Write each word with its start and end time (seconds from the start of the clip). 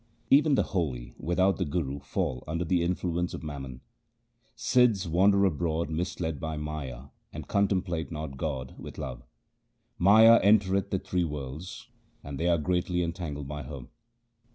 Even 0.31 0.55
the 0.55 0.63
holy 0.63 1.13
without 1.19 1.57
the 1.57 1.63
Guru 1.63 1.99
fall 1.99 2.43
under 2.47 2.65
the 2.65 2.81
influence 2.81 3.35
of 3.35 3.43
mammon:— 3.43 3.81
Sidhs 4.69 5.07
wander 5.07 5.45
abroad 5.45 5.91
misled 5.91 6.39
by 6.39 6.57
Maya, 6.57 7.09
and 7.31 7.47
contemplate 7.47 8.11
not 8.11 8.35
God 8.35 8.73
with 8.79 8.97
love. 8.97 9.21
Maya 9.99 10.39
entereth 10.41 10.89
the 10.89 10.97
three 10.97 11.23
worlds, 11.23 11.87
and 12.23 12.39
they 12.39 12.47
are 12.47 12.57
greatly 12.57 13.03
entangled 13.03 13.47
by 13.47 13.61
her. 13.61 13.81